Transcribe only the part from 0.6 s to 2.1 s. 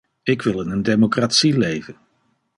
in een democratie leven.